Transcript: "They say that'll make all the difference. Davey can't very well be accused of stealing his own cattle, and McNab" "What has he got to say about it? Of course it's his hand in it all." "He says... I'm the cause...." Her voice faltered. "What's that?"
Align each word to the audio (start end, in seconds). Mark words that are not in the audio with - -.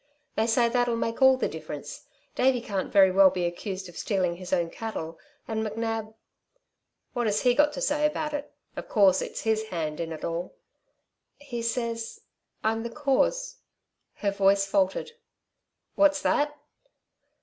"They 0.35 0.47
say 0.47 0.67
that'll 0.67 0.95
make 0.95 1.21
all 1.21 1.37
the 1.37 1.47
difference. 1.47 2.07
Davey 2.33 2.59
can't 2.59 2.91
very 2.91 3.11
well 3.11 3.29
be 3.29 3.45
accused 3.45 3.87
of 3.87 3.95
stealing 3.99 4.37
his 4.37 4.51
own 4.51 4.71
cattle, 4.71 5.19
and 5.47 5.63
McNab" 5.63 6.15
"What 7.13 7.27
has 7.27 7.41
he 7.41 7.53
got 7.53 7.71
to 7.73 7.81
say 7.81 8.03
about 8.07 8.33
it? 8.33 8.51
Of 8.75 8.89
course 8.89 9.21
it's 9.21 9.41
his 9.43 9.65
hand 9.65 9.99
in 9.99 10.11
it 10.11 10.25
all." 10.25 10.55
"He 11.37 11.61
says... 11.61 12.21
I'm 12.63 12.81
the 12.81 12.89
cause...." 12.89 13.57
Her 14.15 14.31
voice 14.31 14.65
faltered. 14.65 15.11
"What's 15.93 16.23
that?" 16.23 16.57